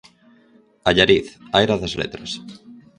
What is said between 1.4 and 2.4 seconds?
Aira das letras.